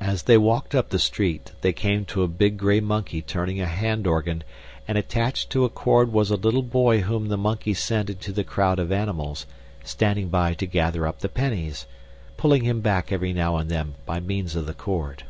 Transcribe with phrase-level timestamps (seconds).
[0.00, 3.66] As they walked up the street they came to a big grey monkey turning a
[3.68, 4.42] hand organ,
[4.88, 8.32] and attached to a cord was a little nigger boy whom the monkey sent into
[8.32, 9.46] the crowd of animals,
[9.84, 11.86] standing by to gather up the pennies,
[12.36, 15.22] pulling him back every now and then by means of the cord.